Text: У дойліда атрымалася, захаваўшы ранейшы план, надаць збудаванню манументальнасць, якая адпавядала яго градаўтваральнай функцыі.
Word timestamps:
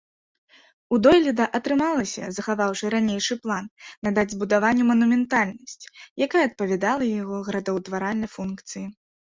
У 0.95 0.97
дойліда 1.07 1.45
атрымалася, 1.59 2.23
захаваўшы 2.39 2.85
ранейшы 2.95 3.39
план, 3.45 3.65
надаць 4.09 4.27
збудаванню 4.35 4.83
манументальнасць, 4.91 5.83
якая 6.29 6.43
адпавядала 6.51 7.03
яго 7.21 7.37
градаўтваральнай 7.53 8.29
функцыі. 8.39 8.85